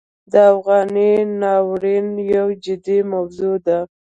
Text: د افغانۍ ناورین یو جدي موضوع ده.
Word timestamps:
د 0.31 0.33
افغانۍ 0.53 1.11
ناورین 1.41 2.07
یو 2.35 2.47
جدي 2.63 2.99
موضوع 3.11 3.55
ده. 3.67 3.79